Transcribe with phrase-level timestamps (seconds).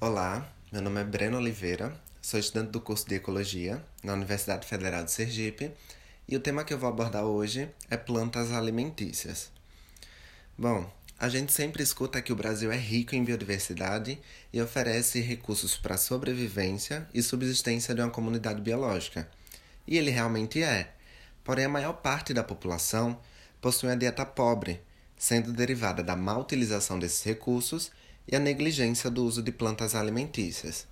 [0.00, 5.02] Olá, meu nome é Breno Oliveira, sou estudante do curso de Ecologia na Universidade Federal
[5.02, 5.72] de Sergipe
[6.28, 9.50] e o tema que eu vou abordar hoje é plantas alimentícias.
[10.56, 10.88] Bom,
[11.18, 14.20] a gente sempre escuta que o Brasil é rico em biodiversidade
[14.52, 19.28] e oferece recursos para a sobrevivência e subsistência de uma comunidade biológica.
[19.84, 20.92] E ele realmente é.
[21.42, 23.18] Porém, a maior parte da população
[23.60, 24.80] possui uma dieta pobre,
[25.16, 27.90] sendo derivada da má utilização desses recursos
[28.30, 30.86] e a negligência do uso de plantas alimentícias.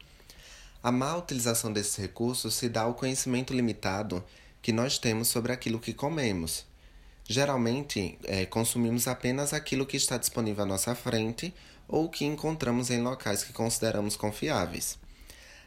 [0.82, 4.24] A má utilização desses recursos se dá ao conhecimento limitado
[4.62, 6.64] que nós temos sobre aquilo que comemos.
[7.28, 11.52] Geralmente, é, consumimos apenas aquilo que está disponível à nossa frente
[11.88, 14.98] ou que encontramos em locais que consideramos confiáveis.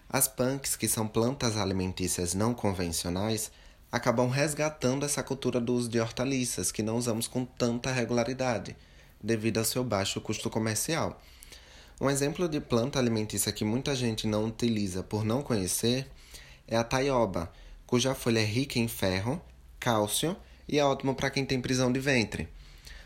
[0.10, 3.52] As punks, que são plantas alimentícias não convencionais,
[3.92, 8.76] acabam resgatando essa cultura do uso de hortaliças que não usamos com tanta regularidade,
[9.22, 11.22] devido ao seu baixo custo comercial.
[12.02, 16.08] Um exemplo de planta alimentícia que muita gente não utiliza por não conhecer
[16.66, 17.52] é a taioba,
[17.86, 19.42] cuja folha é rica em ferro,
[19.78, 20.34] cálcio
[20.66, 22.48] e é ótimo para quem tem prisão de ventre.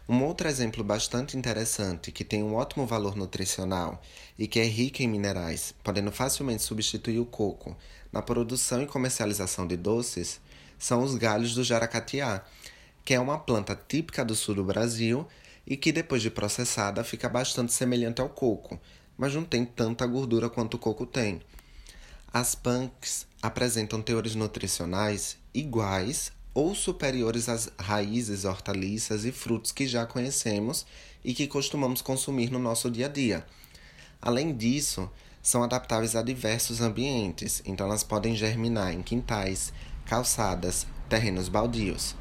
[0.08, 4.00] Um outro exemplo bastante interessante, que tem um ótimo valor nutricional
[4.38, 7.76] e que é rico em minerais, podendo facilmente substituir o coco
[8.12, 10.40] na produção e comercialização de doces,
[10.78, 12.44] são os galhos do jaracatiá,
[13.04, 15.28] que é uma planta típica do sul do Brasil
[15.66, 18.80] e que depois de processada fica bastante semelhante ao coco,
[19.18, 21.42] mas não tem tanta gordura quanto o coco tem.
[22.32, 30.06] As punks apresentam teores nutricionais iguais ou superiores às raízes, hortaliças e frutos que já
[30.06, 30.86] conhecemos
[31.24, 33.46] e que costumamos consumir no nosso dia a dia.
[34.22, 35.10] Além disso,
[35.42, 39.74] são adaptáveis a diversos ambientes, então elas podem germinar em quintais,
[40.06, 42.16] calçadas, terrenos baldios.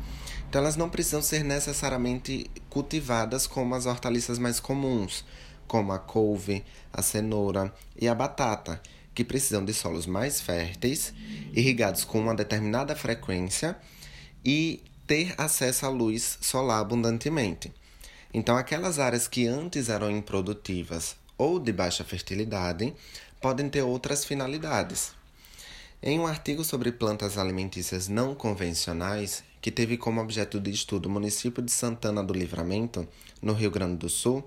[0.52, 5.24] Então elas não precisam ser necessariamente cultivadas como as hortaliças mais comuns,
[5.66, 8.78] como a couve, a cenoura e a batata,
[9.14, 11.14] que precisam de solos mais férteis,
[11.54, 13.78] irrigados com uma determinada frequência
[14.44, 17.72] e ter acesso à luz solar abundantemente.
[18.34, 22.92] Então, aquelas áreas que antes eram improdutivas ou de baixa fertilidade
[23.40, 25.14] podem ter outras finalidades.
[26.02, 31.10] Em um artigo sobre plantas alimentícias não convencionais, que teve como objeto de estudo o
[31.10, 33.08] município de Santana do Livramento,
[33.40, 34.44] no Rio Grande do Sul,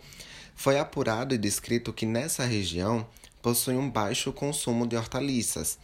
[0.53, 3.07] foi apurado e descrito que nessa região
[3.41, 5.79] possui um baixo consumo de hortaliças,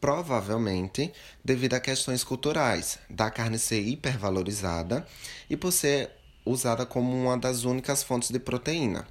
[0.00, 1.12] provavelmente
[1.44, 5.04] devido a questões culturais, da carne ser hipervalorizada
[5.50, 6.10] e por ser
[6.44, 9.08] usada como uma das únicas fontes de proteína.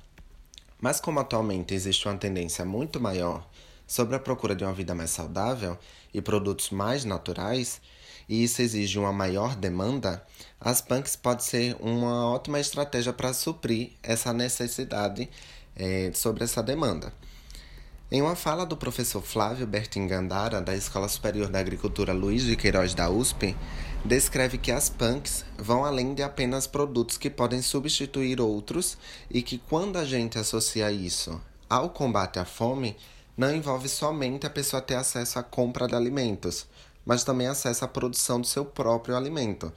[0.79, 3.45] Mas como atualmente existe uma tendência muito maior
[3.87, 5.77] sobre a procura de uma vida mais saudável
[6.13, 7.81] e produtos mais naturais,
[8.27, 10.21] e isso exige uma maior demanda,
[10.59, 15.29] as punks pode ser uma ótima estratégia para suprir essa necessidade
[15.75, 17.13] é, sobre essa demanda.
[18.09, 22.93] Em uma fala do professor Flávio Bertingandara, da Escola Superior da Agricultura Luiz de Queiroz
[22.93, 23.53] da USP,
[24.05, 28.97] descreve que as punks vão além de apenas produtos que podem substituir outros
[29.29, 32.95] e que, quando a gente associa isso ao combate à fome,
[33.37, 36.65] não envolve somente a pessoa ter acesso à compra de alimentos,
[37.05, 39.71] mas também acesso à produção do seu próprio alimento.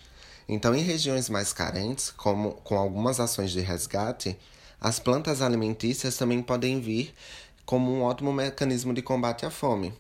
[0.49, 4.37] Então, em regiões mais carentes, como com algumas ações de resgate,
[4.81, 7.15] as plantas alimentícias também podem vir
[7.67, 9.93] como um ótimo mecanismo de combate à fome.